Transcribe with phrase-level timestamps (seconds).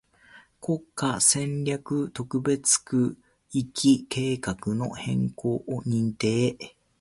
[0.61, 3.19] 国家戦略特別区
[3.53, 6.57] 域計画の変更を認定